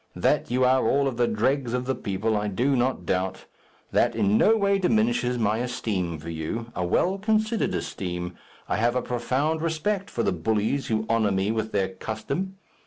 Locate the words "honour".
11.07-11.31